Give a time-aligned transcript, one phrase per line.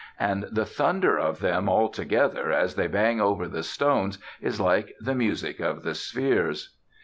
[0.19, 5.13] And the thunder of them altogether as they bang over the stones is like the
[5.13, 6.75] music of the spheres.